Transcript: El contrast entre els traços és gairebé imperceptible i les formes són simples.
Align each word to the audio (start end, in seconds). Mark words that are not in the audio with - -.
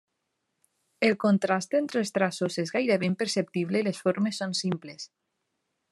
El 1.07 1.13
contrast 1.23 1.75
entre 1.81 2.01
els 2.01 2.13
traços 2.15 2.57
és 2.65 2.73
gairebé 2.77 3.09
imperceptible 3.11 3.83
i 3.83 3.87
les 3.89 4.03
formes 4.07 4.41
són 4.45 4.57
simples. 4.65 5.07